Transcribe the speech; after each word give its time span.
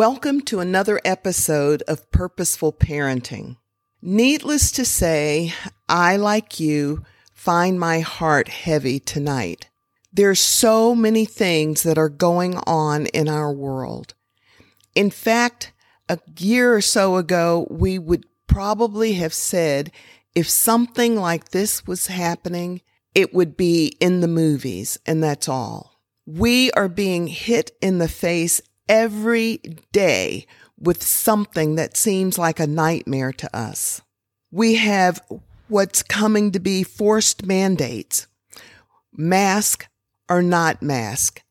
Welcome 0.00 0.40
to 0.46 0.60
another 0.60 0.98
episode 1.04 1.82
of 1.82 2.10
Purposeful 2.10 2.72
Parenting. 2.72 3.58
Needless 4.00 4.72
to 4.72 4.86
say, 4.86 5.52
I, 5.90 6.16
like 6.16 6.58
you, 6.58 7.04
find 7.34 7.78
my 7.78 8.00
heart 8.00 8.48
heavy 8.48 8.98
tonight. 8.98 9.68
There's 10.10 10.40
so 10.40 10.94
many 10.94 11.26
things 11.26 11.82
that 11.82 11.98
are 11.98 12.08
going 12.08 12.56
on 12.66 13.08
in 13.08 13.28
our 13.28 13.52
world. 13.52 14.14
In 14.94 15.10
fact, 15.10 15.74
a 16.08 16.18
year 16.38 16.74
or 16.74 16.80
so 16.80 17.16
ago, 17.16 17.66
we 17.68 17.98
would 17.98 18.24
probably 18.46 19.12
have 19.12 19.34
said 19.34 19.92
if 20.34 20.48
something 20.48 21.14
like 21.14 21.50
this 21.50 21.86
was 21.86 22.06
happening, 22.06 22.80
it 23.14 23.34
would 23.34 23.54
be 23.54 23.92
in 24.00 24.22
the 24.22 24.28
movies, 24.28 24.98
and 25.04 25.22
that's 25.22 25.46
all. 25.46 26.00
We 26.24 26.70
are 26.72 26.88
being 26.88 27.26
hit 27.26 27.72
in 27.82 27.98
the 27.98 28.08
face 28.08 28.62
every 28.90 29.58
day 29.92 30.46
with 30.76 31.00
something 31.00 31.76
that 31.76 31.96
seems 31.96 32.36
like 32.36 32.58
a 32.58 32.66
nightmare 32.66 33.32
to 33.32 33.56
us. 33.56 34.02
We 34.50 34.74
have 34.74 35.22
what's 35.68 36.02
coming 36.02 36.50
to 36.50 36.58
be 36.58 36.82
forced 36.82 37.46
mandates. 37.46 38.26
Mask 39.12 39.86
or 40.28 40.42
not 40.42 40.82
mask. 40.82 41.42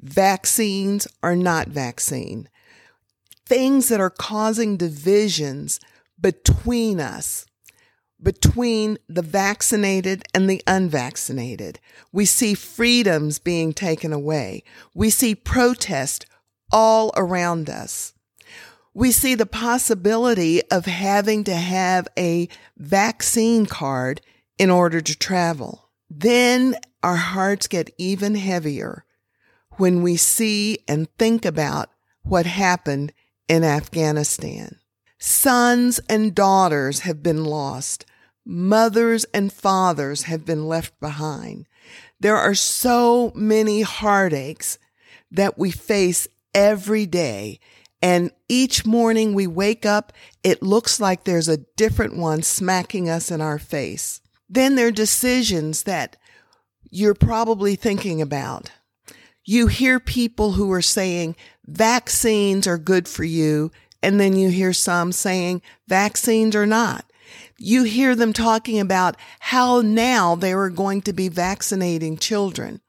Vaccines 0.00 1.08
are 1.22 1.34
not 1.34 1.68
vaccine. 1.68 2.48
Things 3.46 3.88
that 3.88 4.00
are 4.00 4.10
causing 4.10 4.76
divisions 4.76 5.80
between 6.20 7.00
us, 7.00 7.46
between 8.22 8.98
the 9.08 9.22
vaccinated 9.22 10.24
and 10.34 10.48
the 10.48 10.62
unvaccinated. 10.66 11.80
We 12.12 12.26
see 12.26 12.52
freedoms 12.52 13.38
being 13.38 13.72
taken 13.72 14.12
away. 14.12 14.62
We 14.94 15.08
see 15.08 15.34
protest 15.34 16.26
all 16.72 17.12
around 17.16 17.68
us. 17.70 18.14
We 18.94 19.12
see 19.12 19.34
the 19.34 19.46
possibility 19.46 20.62
of 20.70 20.86
having 20.86 21.44
to 21.44 21.54
have 21.54 22.08
a 22.18 22.48
vaccine 22.76 23.66
card 23.66 24.20
in 24.58 24.70
order 24.70 25.00
to 25.00 25.18
travel. 25.18 25.90
Then 26.10 26.76
our 27.02 27.16
hearts 27.16 27.66
get 27.68 27.94
even 27.96 28.34
heavier 28.34 29.04
when 29.72 30.02
we 30.02 30.16
see 30.16 30.78
and 30.86 31.08
think 31.18 31.44
about 31.44 31.88
what 32.22 32.46
happened 32.46 33.12
in 33.48 33.64
Afghanistan. 33.64 34.78
Sons 35.18 36.00
and 36.08 36.34
daughters 36.34 37.00
have 37.00 37.22
been 37.22 37.44
lost. 37.44 38.04
Mothers 38.44 39.24
and 39.32 39.52
fathers 39.52 40.24
have 40.24 40.44
been 40.44 40.66
left 40.66 40.98
behind. 41.00 41.66
There 42.20 42.36
are 42.36 42.54
so 42.54 43.32
many 43.34 43.82
heartaches 43.82 44.78
that 45.30 45.58
we 45.58 45.70
face 45.70 46.28
every 46.54 47.06
day. 47.06 47.60
And 48.00 48.32
each 48.48 48.84
morning 48.84 49.32
we 49.32 49.46
wake 49.46 49.86
up, 49.86 50.12
it 50.42 50.62
looks 50.62 51.00
like 51.00 51.24
there's 51.24 51.48
a 51.48 51.64
different 51.76 52.16
one 52.16 52.42
smacking 52.42 53.08
us 53.08 53.30
in 53.30 53.40
our 53.40 53.58
face. 53.58 54.20
Then 54.48 54.74
there 54.74 54.88
are 54.88 54.92
decisions 54.92 55.84
that 55.84 56.16
you're 56.90 57.14
probably 57.14 57.76
thinking 57.76 58.20
about. 58.20 58.70
You 59.44 59.68
hear 59.68 59.98
people 59.98 60.52
who 60.52 60.70
are 60.72 60.82
saying 60.82 61.36
vaccines 61.64 62.66
are 62.66 62.78
good 62.78 63.08
for 63.08 63.24
you. 63.24 63.70
And 64.02 64.20
then 64.20 64.36
you 64.36 64.50
hear 64.50 64.72
some 64.72 65.12
saying 65.12 65.62
vaccines 65.86 66.56
are 66.56 66.66
not. 66.66 67.04
You 67.56 67.84
hear 67.84 68.16
them 68.16 68.32
talking 68.32 68.80
about 68.80 69.16
how 69.38 69.80
now 69.80 70.34
they 70.34 70.52
are 70.52 70.70
going 70.70 71.02
to 71.02 71.12
be 71.12 71.28
vaccinating 71.28 72.16
children. 72.16 72.80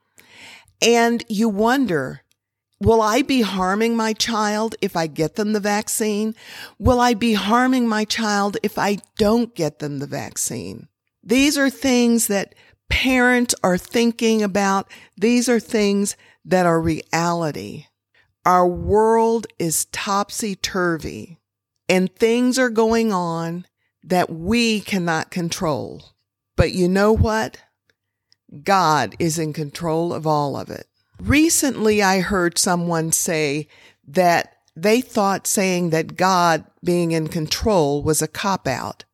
And 0.82 1.24
you 1.30 1.50
wonder, 1.50 2.22
Will 2.84 3.02
I 3.02 3.22
be 3.22 3.40
harming 3.40 3.96
my 3.96 4.12
child 4.12 4.76
if 4.82 4.98
I 4.98 5.08
get 5.08 5.36
them 5.36 5.54
the 5.54 5.62
vaccine? 5.62 6.36
Will 6.78 7.00
I 7.00 7.14
be 7.14 7.32
harming 7.32 7.88
my 7.88 8.04
child 8.04 8.58
if 8.62 8.78
I 8.78 8.98
don't 9.18 9.56
get 9.56 9.80
them 9.80 10.00
the 10.00 10.08
vaccine? 10.08 10.90
These 11.24 11.58
are 11.58 11.70
things 11.70 12.28
that 12.28 12.56
parents 12.90 13.56
are 13.64 13.78
thinking 13.78 14.44
about. 14.44 14.92
These 15.16 15.48
are 15.48 15.62
things 15.62 16.18
that 16.44 16.66
are 16.66 16.82
reality. 16.82 17.86
Our 18.46 18.68
world 18.68 19.48
is 19.58 19.86
topsy 19.86 20.54
turvy 20.54 21.40
and 21.88 22.14
things 22.14 22.60
are 22.60 22.70
going 22.70 23.14
on 23.14 23.66
that 24.04 24.30
we 24.30 24.82
cannot 24.82 25.32
control. 25.32 26.04
But 26.58 26.74
you 26.74 26.90
know 26.90 27.14
what? 27.14 27.60
God 28.62 29.16
is 29.20 29.40
in 29.40 29.54
control 29.54 30.14
of 30.14 30.28
all 30.28 30.58
of 30.58 30.70
it. 30.70 30.88
Recently, 31.20 32.02
I 32.02 32.20
heard 32.20 32.58
someone 32.58 33.12
say 33.12 33.68
that 34.08 34.58
they 34.76 35.02
thought 35.02 35.48
saying 35.48 35.92
that 35.92 36.18
God 36.18 36.66
being 36.84 37.12
in 37.12 37.28
control 37.28 38.04
was 38.04 38.22
a 38.22 38.28
cop 38.28 38.68
out. 38.68 39.06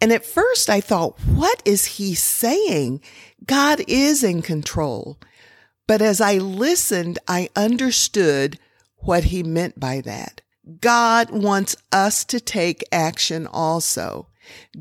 And 0.00 0.12
at 0.12 0.26
first 0.26 0.68
I 0.68 0.80
thought, 0.80 1.18
what 1.20 1.62
is 1.64 1.84
he 1.96 2.14
saying? 2.14 3.00
God 3.46 3.82
is 3.88 4.22
in 4.22 4.42
control. 4.42 5.18
But 5.86 6.02
as 6.02 6.20
I 6.20 6.38
listened, 6.38 7.18
I 7.26 7.48
understood 7.56 8.58
what 8.96 9.24
he 9.24 9.42
meant 9.42 9.80
by 9.80 10.00
that. 10.02 10.40
God 10.80 11.30
wants 11.30 11.76
us 11.90 12.24
to 12.26 12.40
take 12.40 12.84
action 12.92 13.46
also. 13.46 14.28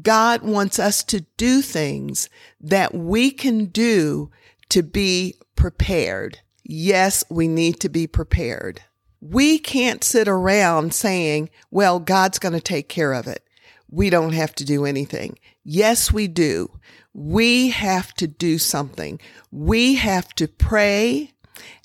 God 0.02 0.42
wants 0.44 0.80
us 0.80 1.04
to 1.06 1.22
do 1.38 1.62
things 1.62 2.30
that 2.60 2.94
we 2.94 3.32
can 3.32 3.66
do 3.66 4.32
to 4.70 4.84
be 4.84 5.36
prepared 5.62 6.40
yes, 6.64 7.24
we 7.30 7.48
need 7.48 7.80
to 7.82 7.90
be 7.90 8.08
prepared. 8.08 8.82
We 9.20 9.60
can't 9.60 10.04
sit 10.04 10.28
around 10.28 10.94
saying, 10.94 11.50
well, 11.70 12.00
God's 12.00 12.40
going 12.40 12.54
to 12.54 12.62
take 12.62 12.90
care 12.90 13.14
of 13.14 13.28
it. 13.28 13.44
We 13.90 14.10
don't 14.10 14.34
have 14.34 14.56
to 14.56 14.66
do 14.66 14.86
anything. 14.86 15.38
Yes, 15.64 16.12
we 16.12 16.28
do. 16.28 16.80
We 17.14 17.70
have 17.70 18.14
to 18.16 18.28
do 18.28 18.58
something. 18.58 19.20
We 19.52 19.96
have 19.96 20.34
to 20.36 20.48
pray 20.48 21.34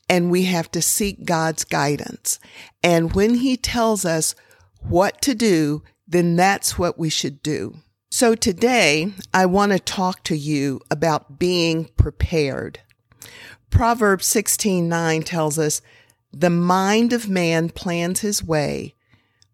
and 0.09 0.31
we 0.31 0.45
have 0.45 0.71
to 0.71 0.81
seek 0.81 1.25
God's 1.25 1.65
guidance. 1.65 2.39
And 2.83 3.13
when 3.13 3.35
he 3.35 3.57
tells 3.57 4.05
us 4.05 4.35
what 4.81 5.21
to 5.23 5.35
do, 5.35 5.83
then 6.07 6.37
that's 6.37 6.79
what 6.79 6.97
we 6.99 7.11
should 7.11 7.43
do. 7.43 7.79
So 8.09 8.37
today 8.37 9.13
I 9.35 9.47
want 9.47 9.73
to 9.73 9.81
talk 9.81 10.23
to 10.25 10.37
you 10.37 10.81
about 10.91 11.41
being 11.41 11.87
prepared. 11.97 12.81
Proverbs 13.77 14.27
16:9 14.27 15.23
tells 15.23 15.59
us, 15.59 15.83
"The 16.33 16.49
mind 16.49 17.13
of 17.13 17.29
man 17.29 17.69
plans 17.69 18.21
his 18.21 18.43
way, 18.43 18.95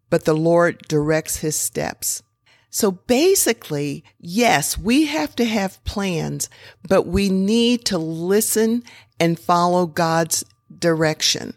but 0.09 0.23
the 0.23 0.33
Lord 0.33 0.81
directs 0.87 1.37
his 1.37 1.57
steps." 1.57 2.23
So 2.69 2.91
basically, 2.91 4.01
yes, 4.17 4.77
we 4.77 5.07
have 5.07 5.35
to 5.35 5.43
have 5.43 5.83
plans, 5.83 6.47
but 6.87 7.05
we 7.05 7.27
need 7.27 7.83
to 7.87 7.97
listen 7.97 8.85
and 9.19 9.37
follow 9.37 9.85
God's 9.85 10.45
direction 10.79 11.55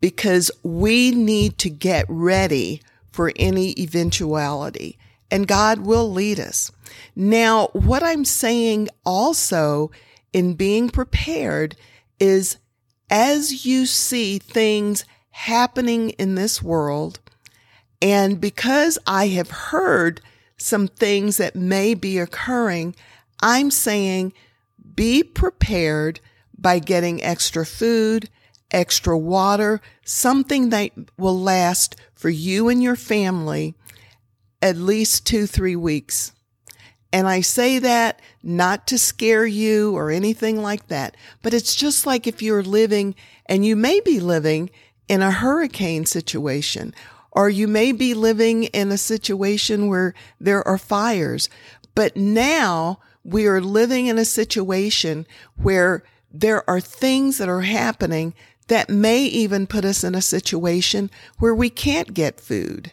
because 0.00 0.52
we 0.62 1.10
need 1.10 1.58
to 1.58 1.68
get 1.68 2.06
ready 2.08 2.80
for 3.10 3.32
any 3.34 3.72
eventuality 3.72 4.98
and 5.32 5.48
God 5.48 5.80
will 5.80 6.12
lead 6.12 6.38
us. 6.38 6.70
Now, 7.16 7.70
what 7.72 8.04
I'm 8.04 8.24
saying 8.24 8.88
also 9.04 9.90
in 10.32 10.54
being 10.54 10.90
prepared 10.90 11.74
is 12.18 12.58
as 13.10 13.64
you 13.66 13.86
see 13.86 14.38
things 14.38 15.04
happening 15.30 16.10
in 16.10 16.34
this 16.34 16.62
world, 16.62 17.20
and 18.00 18.40
because 18.40 18.98
I 19.06 19.28
have 19.28 19.50
heard 19.50 20.20
some 20.56 20.88
things 20.88 21.36
that 21.38 21.56
may 21.56 21.94
be 21.94 22.18
occurring, 22.18 22.94
I'm 23.40 23.70
saying 23.70 24.32
be 24.94 25.22
prepared 25.22 26.20
by 26.56 26.78
getting 26.78 27.22
extra 27.22 27.66
food, 27.66 28.28
extra 28.70 29.16
water, 29.18 29.80
something 30.04 30.70
that 30.70 30.90
will 31.18 31.38
last 31.38 31.96
for 32.14 32.30
you 32.30 32.68
and 32.68 32.82
your 32.82 32.96
family 32.96 33.74
at 34.62 34.76
least 34.76 35.26
two, 35.26 35.46
three 35.46 35.76
weeks. 35.76 36.32
And 37.14 37.28
I 37.28 37.42
say 37.42 37.78
that 37.78 38.18
not 38.42 38.88
to 38.88 38.98
scare 38.98 39.46
you 39.46 39.96
or 39.96 40.10
anything 40.10 40.60
like 40.60 40.88
that, 40.88 41.16
but 41.42 41.54
it's 41.54 41.76
just 41.76 42.06
like 42.06 42.26
if 42.26 42.42
you're 42.42 42.64
living 42.64 43.14
and 43.46 43.64
you 43.64 43.76
may 43.76 44.00
be 44.00 44.18
living 44.18 44.68
in 45.06 45.22
a 45.22 45.30
hurricane 45.30 46.06
situation 46.06 46.92
or 47.30 47.48
you 47.48 47.68
may 47.68 47.92
be 47.92 48.14
living 48.14 48.64
in 48.64 48.90
a 48.90 48.98
situation 48.98 49.86
where 49.86 50.12
there 50.40 50.66
are 50.66 50.76
fires. 50.76 51.48
But 51.94 52.16
now 52.16 52.98
we 53.22 53.46
are 53.46 53.60
living 53.60 54.08
in 54.08 54.18
a 54.18 54.24
situation 54.24 55.24
where 55.54 56.02
there 56.32 56.68
are 56.68 56.80
things 56.80 57.38
that 57.38 57.48
are 57.48 57.60
happening 57.60 58.34
that 58.66 58.90
may 58.90 59.22
even 59.22 59.68
put 59.68 59.84
us 59.84 60.02
in 60.02 60.16
a 60.16 60.20
situation 60.20 61.12
where 61.38 61.54
we 61.54 61.70
can't 61.70 62.12
get 62.12 62.40
food 62.40 62.90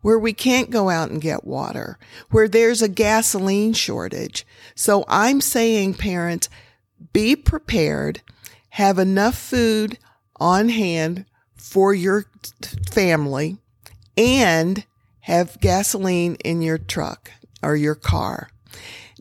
where 0.00 0.18
we 0.18 0.32
can't 0.32 0.70
go 0.70 0.88
out 0.88 1.10
and 1.10 1.20
get 1.20 1.44
water, 1.44 1.98
where 2.30 2.48
there's 2.48 2.82
a 2.82 2.88
gasoline 2.88 3.72
shortage. 3.72 4.46
So 4.74 5.04
I'm 5.08 5.40
saying 5.40 5.94
parents, 5.94 6.48
be 7.12 7.36
prepared, 7.36 8.20
have 8.70 8.98
enough 8.98 9.36
food 9.36 9.98
on 10.36 10.68
hand 10.68 11.26
for 11.54 11.92
your 11.94 12.26
family 12.90 13.58
and 14.16 14.84
have 15.20 15.60
gasoline 15.60 16.34
in 16.44 16.62
your 16.62 16.78
truck 16.78 17.30
or 17.62 17.76
your 17.76 17.94
car. 17.94 18.50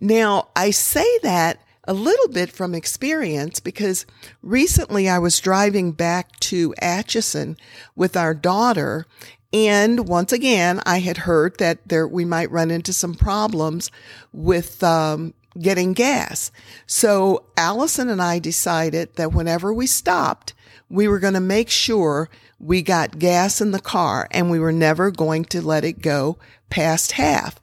Now, 0.02 0.50
I 0.56 0.72
say 0.72 1.20
that 1.24 1.60
a 1.84 1.94
little 1.94 2.28
bit 2.30 2.52
from 2.52 2.76
experience 2.76 3.60
because 3.60 4.06
recently 4.42 5.10
I 5.10 5.20
was 5.20 5.40
driving 5.40 5.92
back 5.92 6.40
to 6.42 6.74
Atchison 6.80 7.58
with 7.96 8.16
our 8.16 8.34
daughter 8.34 9.06
and 9.52 10.08
once 10.08 10.32
again, 10.32 10.82
I 10.86 11.00
had 11.00 11.18
heard 11.18 11.58
that 11.58 11.88
there, 11.88 12.08
we 12.08 12.26
might 12.26 12.52
run 12.52 12.72
into 12.72 12.94
some 12.94 13.16
problems 13.16 13.90
with, 14.32 14.84
um, 14.84 15.34
getting 15.60 15.94
gas. 15.94 16.52
So 16.86 17.46
Allison 17.58 18.10
and 18.10 18.22
I 18.22 18.40
decided 18.40 19.16
that 19.16 19.34
whenever 19.34 19.74
we 19.74 19.88
stopped, 19.88 20.54
we 20.90 21.08
were 21.08 21.20
going 21.20 21.34
to 21.34 21.40
make 21.40 21.70
sure 21.70 22.30
we 22.60 22.82
got 22.82 23.20
gas 23.20 23.62
in 23.62 23.72
the 23.72 23.80
car 23.80 24.28
and 24.32 24.52
we 24.52 24.60
were 24.60 24.72
never 24.72 25.12
going 25.12 25.46
to 25.46 25.62
let 25.62 25.84
it 25.84 26.02
go 26.02 26.38
past 26.70 27.14
half. 27.14 27.60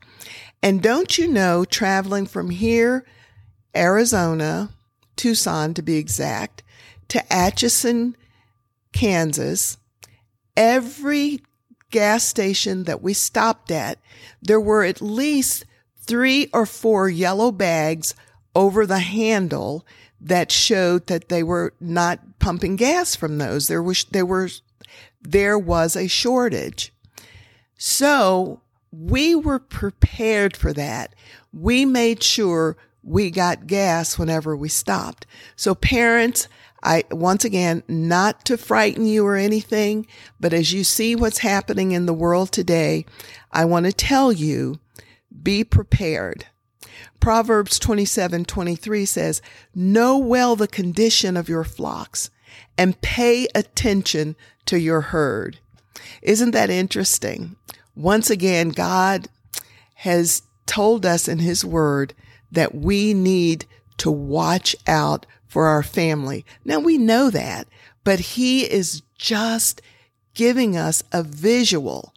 And 0.62 0.82
don't 0.82 1.16
you 1.18 1.28
know, 1.28 1.64
traveling 1.64 2.26
from 2.26 2.50
here, 2.50 3.04
Arizona, 3.74 4.70
Tucson 5.16 5.74
to 5.74 5.82
be 5.82 5.96
exact, 5.96 6.62
to 7.08 7.32
Atchison, 7.32 8.16
Kansas, 8.92 9.76
every 10.56 11.40
gas 11.90 12.24
station 12.24 12.84
that 12.84 13.02
we 13.02 13.12
stopped 13.12 13.70
at, 13.70 13.98
there 14.42 14.60
were 14.60 14.84
at 14.84 15.00
least 15.00 15.64
three 15.98 16.48
or 16.52 16.66
four 16.66 17.08
yellow 17.08 17.50
bags 17.52 18.14
over 18.54 18.86
the 18.86 19.00
handle 19.00 19.86
that 20.20 20.50
showed 20.50 21.06
that 21.08 21.28
they 21.28 21.42
were 21.42 21.74
not 21.80 22.38
pumping 22.38 22.76
gas 22.76 23.14
from 23.14 23.38
those. 23.38 23.68
There 23.68 23.82
was, 23.82 24.04
there 24.10 24.26
were, 24.26 24.48
there 25.20 25.58
was 25.58 25.96
a 25.96 26.08
shortage. 26.08 26.92
So 27.76 28.60
we 28.90 29.34
were 29.34 29.58
prepared 29.58 30.56
for 30.56 30.72
that. 30.72 31.14
We 31.52 31.84
made 31.84 32.22
sure 32.22 32.76
we 33.02 33.30
got 33.30 33.66
gas 33.66 34.18
whenever 34.18 34.56
we 34.56 34.68
stopped. 34.68 35.26
So 35.54 35.74
parents, 35.74 36.48
I, 36.82 37.04
once 37.10 37.44
again, 37.44 37.82
not 37.88 38.44
to 38.46 38.56
frighten 38.56 39.06
you 39.06 39.26
or 39.26 39.36
anything, 39.36 40.06
but 40.38 40.52
as 40.52 40.72
you 40.72 40.84
see 40.84 41.16
what's 41.16 41.38
happening 41.38 41.92
in 41.92 42.06
the 42.06 42.14
world 42.14 42.52
today, 42.52 43.06
I 43.50 43.64
want 43.64 43.86
to 43.86 43.92
tell 43.92 44.32
you, 44.32 44.78
be 45.42 45.64
prepared. 45.64 46.46
Proverbs 47.20 47.78
27, 47.78 48.44
23 48.44 49.04
says, 49.04 49.42
know 49.74 50.16
well 50.16 50.54
the 50.54 50.68
condition 50.68 51.36
of 51.36 51.48
your 51.48 51.64
flocks 51.64 52.30
and 52.78 53.00
pay 53.00 53.48
attention 53.54 54.36
to 54.66 54.78
your 54.78 55.00
herd. 55.00 55.58
Isn't 56.22 56.52
that 56.52 56.70
interesting? 56.70 57.56
Once 57.94 58.30
again, 58.30 58.68
God 58.68 59.28
has 59.94 60.42
told 60.66 61.06
us 61.06 61.26
in 61.26 61.38
his 61.38 61.64
word 61.64 62.14
that 62.52 62.74
we 62.74 63.14
need 63.14 63.64
to 63.98 64.10
watch 64.10 64.76
out 64.86 65.26
for 65.46 65.66
our 65.66 65.82
family. 65.82 66.44
Now 66.64 66.80
we 66.80 66.98
know 66.98 67.30
that, 67.30 67.66
but 68.04 68.20
he 68.20 68.70
is 68.70 69.02
just 69.16 69.80
giving 70.34 70.76
us 70.76 71.02
a 71.12 71.22
visual. 71.22 72.12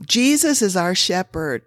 Jesus 0.00 0.62
is 0.62 0.76
our 0.76 0.94
shepherd 0.94 1.62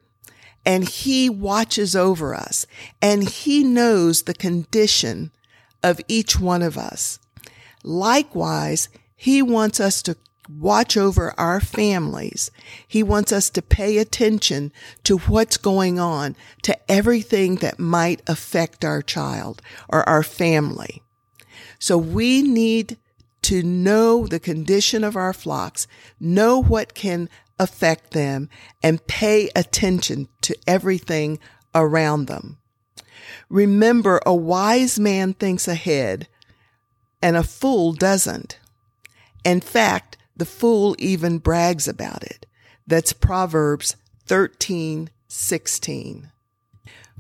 and 0.66 0.88
he 0.88 1.30
watches 1.30 1.96
over 1.96 2.34
us 2.34 2.66
and 3.02 3.28
he 3.28 3.64
knows 3.64 4.24
the 4.24 4.34
condition 4.34 5.32
of 5.84 6.00
each 6.08 6.40
one 6.40 6.62
of 6.62 6.78
us. 6.78 7.20
Likewise, 7.84 8.90
he 9.16 9.42
wants 9.42 9.80
us 9.80 10.02
to 10.04 10.18
watch 10.50 10.98
over 10.98 11.34
our 11.40 11.62
families. 11.62 12.50
He 12.88 13.04
wants 13.04 13.32
us 13.32 13.50
to 13.52 13.62
pay 13.62 13.98
attention 13.98 14.72
to 15.04 15.20
what's 15.20 15.58
going 15.58 16.00
on, 16.00 16.36
to 16.64 16.92
everything 16.92 17.58
that 17.58 17.80
might 17.80 18.22
affect 18.28 18.84
our 18.84 19.02
child 19.02 19.62
or 19.88 20.08
our 20.10 20.24
family. 20.24 21.04
So 21.78 21.98
we 21.98 22.42
need 22.42 22.98
to 23.44 23.64
know 23.64 24.28
the 24.28 24.40
condition 24.40 25.04
of 25.04 25.16
our 25.16 25.34
flocks, 25.34 25.88
know 26.20 26.62
what 26.62 26.94
can 26.94 27.30
affect 27.60 28.12
them, 28.12 28.50
and 28.82 29.06
pay 29.08 29.50
attention 29.56 30.28
to 30.42 30.56
everything 30.68 31.40
around 31.76 32.26
them. 32.26 32.58
Remember, 33.50 34.20
a 34.26 34.34
wise 34.34 35.00
man 35.00 35.34
thinks 35.34 35.68
ahead 35.68 36.28
and 37.22 37.36
a 37.38 37.44
fool 37.44 37.94
doesn't. 37.94 38.58
In 39.44 39.62
fact, 39.62 40.18
the 40.40 40.46
fool 40.46 40.96
even 40.98 41.38
brags 41.38 41.88
about 41.88 42.24
it. 42.24 42.46
That's 42.88 43.14
Proverbs 43.14 43.96
13, 44.26 45.10
16. 45.28 46.32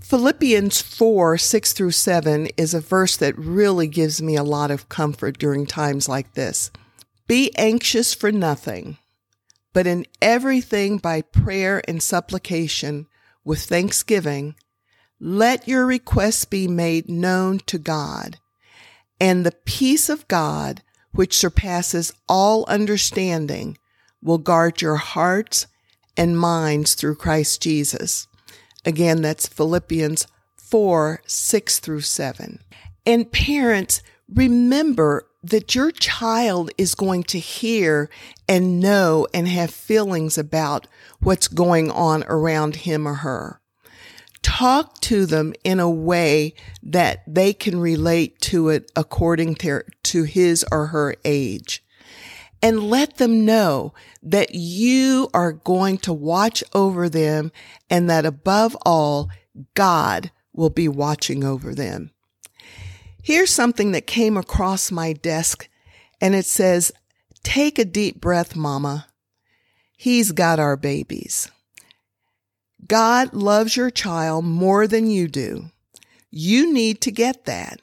Philippians 0.01 0.81
4, 0.81 1.37
6 1.37 1.73
through 1.73 1.91
7 1.91 2.47
is 2.55 2.73
a 2.73 2.79
verse 2.79 3.17
that 3.17 3.37
really 3.37 3.87
gives 3.87 4.21
me 4.21 4.37
a 4.37 4.43
lot 4.43 4.71
of 4.71 4.89
comfort 4.89 5.37
during 5.37 5.65
times 5.65 6.07
like 6.07 6.33
this. 6.33 6.71
Be 7.27 7.51
anxious 7.57 8.13
for 8.13 8.31
nothing, 8.31 8.97
but 9.73 9.85
in 9.85 10.05
everything 10.21 10.97
by 10.97 11.21
prayer 11.21 11.81
and 11.87 12.01
supplication 12.01 13.07
with 13.43 13.61
thanksgiving, 13.61 14.55
let 15.19 15.67
your 15.67 15.85
requests 15.85 16.45
be 16.45 16.67
made 16.67 17.09
known 17.09 17.59
to 17.67 17.77
God. 17.77 18.37
And 19.19 19.45
the 19.45 19.51
peace 19.51 20.07
of 20.07 20.27
God, 20.29 20.81
which 21.13 21.37
surpasses 21.37 22.13
all 22.27 22.65
understanding, 22.67 23.77
will 24.21 24.37
guard 24.37 24.81
your 24.81 24.97
hearts 24.97 25.67
and 26.17 26.37
minds 26.37 26.95
through 26.95 27.15
Christ 27.15 27.61
Jesus. 27.61 28.27
Again, 28.85 29.21
that's 29.21 29.47
Philippians 29.47 30.27
4, 30.55 31.21
6 31.25 31.79
through 31.79 32.01
7. 32.01 32.59
And 33.05 33.31
parents, 33.31 34.01
remember 34.33 35.25
that 35.41 35.73
your 35.73 35.91
child 35.91 36.71
is 36.77 36.95
going 36.95 37.23
to 37.23 37.39
hear 37.39 38.09
and 38.47 38.79
know 38.79 39.25
and 39.33 39.47
have 39.47 39.71
feelings 39.71 40.37
about 40.37 40.87
what's 41.21 41.47
going 41.47 41.89
on 41.91 42.23
around 42.27 42.77
him 42.77 43.07
or 43.07 43.15
her. 43.15 43.61
Talk 44.41 44.99
to 45.01 45.25
them 45.25 45.53
in 45.63 45.79
a 45.79 45.89
way 45.89 46.53
that 46.83 47.23
they 47.27 47.53
can 47.53 47.79
relate 47.79 48.39
to 48.41 48.69
it 48.69 48.91
according 48.95 49.55
to, 49.55 49.83
to 50.03 50.23
his 50.23 50.65
or 50.71 50.87
her 50.87 51.15
age. 51.25 51.83
And 52.61 52.89
let 52.89 53.17
them 53.17 53.45
know 53.45 53.93
that 54.21 54.53
you 54.53 55.29
are 55.33 55.53
going 55.53 55.97
to 55.99 56.13
watch 56.13 56.63
over 56.73 57.07
them 57.07 57.51
and 57.89 58.09
that 58.09 58.25
above 58.25 58.75
all, 58.85 59.29
God 59.75 60.31
will 60.53 60.69
be 60.69 60.87
watching 60.87 61.43
over 61.43 61.73
them. 61.73 62.11
Here's 63.21 63.51
something 63.51 63.91
that 63.91 64.07
came 64.07 64.35
across 64.37 64.91
my 64.91 65.13
desk 65.13 65.69
and 66.19 66.35
it 66.35 66.45
says, 66.45 66.91
take 67.43 67.79
a 67.79 67.85
deep 67.85 68.19
breath, 68.19 68.55
mama. 68.55 69.07
He's 69.95 70.31
got 70.31 70.59
our 70.59 70.75
babies. 70.77 71.49
God 72.87 73.33
loves 73.33 73.75
your 73.75 73.89
child 73.89 74.45
more 74.45 74.87
than 74.87 75.09
you 75.09 75.27
do. 75.27 75.71
You 76.31 76.71
need 76.71 77.01
to 77.01 77.11
get 77.11 77.45
that. 77.45 77.81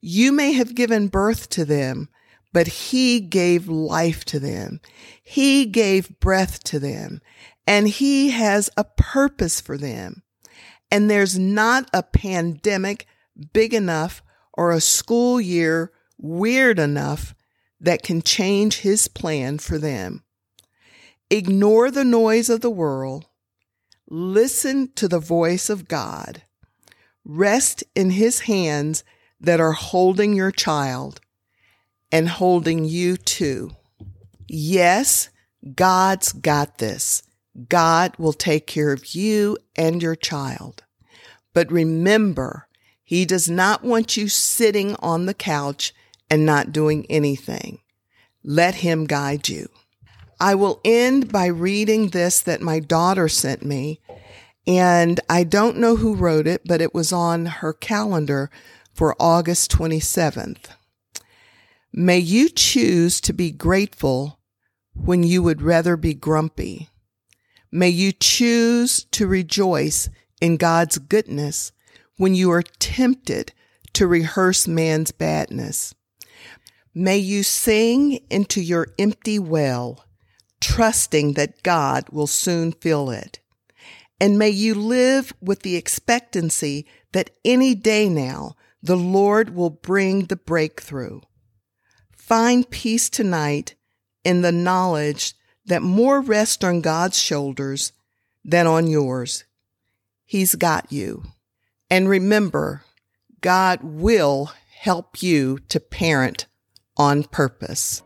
You 0.00 0.32
may 0.32 0.52
have 0.52 0.74
given 0.74 1.08
birth 1.08 1.48
to 1.50 1.64
them, 1.64 2.08
but 2.52 2.66
he 2.66 3.20
gave 3.20 3.68
life 3.68 4.24
to 4.26 4.38
them. 4.38 4.80
He 5.22 5.66
gave 5.66 6.18
breath 6.20 6.62
to 6.64 6.78
them 6.78 7.20
and 7.66 7.88
he 7.88 8.30
has 8.30 8.70
a 8.76 8.84
purpose 8.84 9.60
for 9.60 9.76
them. 9.76 10.22
And 10.90 11.10
there's 11.10 11.38
not 11.38 11.90
a 11.92 12.02
pandemic 12.02 13.06
big 13.52 13.74
enough 13.74 14.22
or 14.54 14.70
a 14.70 14.80
school 14.80 15.40
year 15.40 15.92
weird 16.18 16.78
enough 16.78 17.34
that 17.80 18.02
can 18.02 18.22
change 18.22 18.78
his 18.78 19.08
plan 19.08 19.58
for 19.58 19.78
them. 19.78 20.22
Ignore 21.28 21.90
the 21.90 22.04
noise 22.04 22.48
of 22.48 22.60
the 22.60 22.70
world. 22.70 23.26
Listen 24.08 24.92
to 24.94 25.08
the 25.08 25.18
voice 25.18 25.68
of 25.68 25.88
God. 25.88 26.42
rest 27.26 27.82
in 27.94 28.10
his 28.10 28.40
hands 28.40 29.04
that 29.40 29.60
are 29.60 29.72
holding 29.72 30.34
your 30.34 30.50
child 30.52 31.20
and 32.12 32.28
holding 32.28 32.84
you 32.84 33.16
too. 33.16 33.72
Yes, 34.46 35.28
God's 35.74 36.32
got 36.32 36.78
this. 36.78 37.22
God 37.68 38.12
will 38.18 38.32
take 38.32 38.66
care 38.66 38.92
of 38.92 39.14
you 39.14 39.58
and 39.74 40.02
your 40.02 40.14
child. 40.14 40.84
But 41.52 41.72
remember, 41.72 42.68
he 43.02 43.24
does 43.24 43.48
not 43.48 43.82
want 43.82 44.16
you 44.16 44.28
sitting 44.28 44.94
on 44.96 45.26
the 45.26 45.34
couch 45.34 45.94
and 46.30 46.46
not 46.46 46.72
doing 46.72 47.06
anything. 47.08 47.80
Let 48.44 48.76
him 48.76 49.06
guide 49.06 49.48
you. 49.48 49.68
I 50.38 50.54
will 50.54 50.80
end 50.84 51.32
by 51.32 51.46
reading 51.46 52.08
this 52.08 52.40
that 52.40 52.60
my 52.60 52.80
daughter 52.80 53.28
sent 53.28 53.64
me. 53.64 54.00
And 54.66 55.20
I 55.30 55.44
don't 55.44 55.78
know 55.78 55.96
who 55.96 56.14
wrote 56.14 56.46
it, 56.46 56.62
but 56.64 56.80
it 56.80 56.92
was 56.92 57.12
on 57.12 57.46
her 57.46 57.72
calendar 57.72 58.50
for 58.92 59.14
August 59.20 59.70
27th. 59.72 60.66
May 61.92 62.18
you 62.18 62.48
choose 62.48 63.20
to 63.22 63.32
be 63.32 63.50
grateful 63.50 64.40
when 64.94 65.22
you 65.22 65.42
would 65.42 65.62
rather 65.62 65.96
be 65.96 66.14
grumpy. 66.14 66.88
May 67.70 67.88
you 67.90 68.12
choose 68.12 69.04
to 69.12 69.26
rejoice 69.26 70.08
in 70.40 70.56
God's 70.56 70.98
goodness 70.98 71.72
when 72.16 72.34
you 72.34 72.50
are 72.50 72.62
tempted 72.62 73.52
to 73.92 74.06
rehearse 74.06 74.66
man's 74.66 75.12
badness. 75.12 75.94
May 76.94 77.18
you 77.18 77.42
sing 77.42 78.20
into 78.30 78.60
your 78.62 78.88
empty 78.98 79.38
well, 79.38 80.05
trusting 80.76 81.32
that 81.32 81.62
God 81.62 82.04
will 82.10 82.26
soon 82.26 82.70
fill 82.70 83.08
it. 83.08 83.40
And 84.20 84.38
may 84.38 84.50
you 84.50 84.74
live 84.74 85.32
with 85.40 85.60
the 85.62 85.74
expectancy 85.74 86.86
that 87.12 87.30
any 87.46 87.74
day 87.74 88.10
now 88.10 88.56
the 88.82 88.94
Lord 88.96 89.54
will 89.54 89.70
bring 89.70 90.26
the 90.26 90.36
breakthrough. 90.36 91.22
Find 92.14 92.68
peace 92.68 93.08
tonight 93.08 93.74
in 94.22 94.42
the 94.42 94.52
knowledge 94.52 95.32
that 95.64 95.80
more 95.80 96.20
rests 96.20 96.62
on 96.62 96.82
God's 96.82 97.18
shoulders 97.18 97.92
than 98.44 98.66
on 98.66 98.86
yours. 98.86 99.44
He's 100.26 100.56
got 100.56 100.92
you. 100.92 101.22
And 101.88 102.06
remember, 102.06 102.82
God 103.40 103.80
will 103.82 104.52
help 104.78 105.22
you 105.22 105.58
to 105.70 105.80
parent 105.80 106.44
on 106.98 107.24
purpose. 107.24 108.02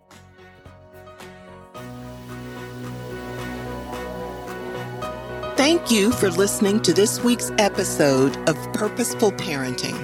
Thank 5.71 5.93
you 5.93 6.11
for 6.11 6.31
listening 6.31 6.81
to 6.81 6.93
this 6.93 7.23
week's 7.23 7.53
episode 7.59 8.37
of 8.49 8.57
Purposeful 8.73 9.31
Parenting. 9.31 9.95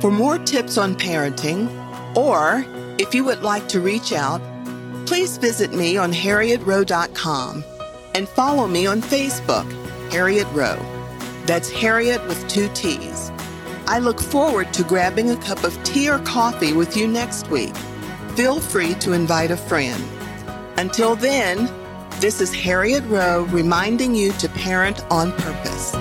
For 0.00 0.10
more 0.10 0.38
tips 0.38 0.76
on 0.76 0.96
parenting, 0.96 1.70
or 2.16 2.64
if 2.98 3.14
you 3.14 3.22
would 3.22 3.42
like 3.42 3.68
to 3.68 3.80
reach 3.80 4.12
out, 4.12 4.40
please 5.06 5.36
visit 5.36 5.72
me 5.72 5.96
on 5.96 6.12
harriettrowe.com 6.12 7.64
and 8.16 8.28
follow 8.28 8.66
me 8.66 8.88
on 8.88 9.00
Facebook, 9.00 9.70
Harriett 10.10 10.48
Rowe. 10.52 10.84
That's 11.46 11.70
Harriett 11.70 12.26
with 12.26 12.48
two 12.48 12.68
T's. 12.74 13.30
I 13.86 14.00
look 14.00 14.20
forward 14.20 14.74
to 14.74 14.82
grabbing 14.82 15.30
a 15.30 15.36
cup 15.36 15.62
of 15.62 15.80
tea 15.84 16.10
or 16.10 16.18
coffee 16.18 16.72
with 16.72 16.96
you 16.96 17.06
next 17.06 17.48
week. 17.50 17.76
Feel 18.34 18.58
free 18.58 18.94
to 18.94 19.12
invite 19.12 19.52
a 19.52 19.56
friend. 19.56 20.02
Until 20.76 21.14
then, 21.14 21.68
this 22.20 22.40
is 22.40 22.52
Harriett 22.52 23.04
Rowe 23.04 23.44
reminding 23.50 24.12
you 24.12 24.32
to 24.32 24.48
parent 24.48 25.04
on 25.08 25.30
purpose. 25.32 25.94